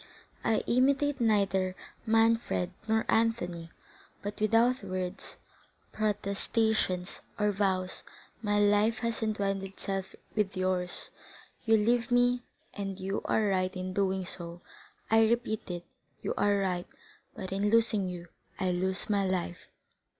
[0.43, 1.75] I imitate neither
[2.07, 3.69] Manfred nor Anthony;
[4.23, 5.37] but without words,
[5.93, 8.03] protestations, or vows,
[8.41, 11.11] my life has entwined itself with yours;
[11.65, 12.41] you leave me,
[12.73, 15.85] and you are right in doing so,—I repeat it,
[16.21, 16.87] you are right;
[17.35, 18.29] but in losing you,
[18.59, 19.67] I lose my life.